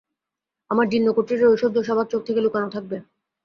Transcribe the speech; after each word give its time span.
আমার 0.71 0.85
জীর্ণ 0.91 1.07
কুটিরের 1.13 1.51
ঐশ্বর্য 1.51 1.77
সবার 1.87 2.07
চোখ 2.11 2.21
থেকে 2.27 2.39
লুকানো 2.41 2.67
থাকবে। 2.75 2.97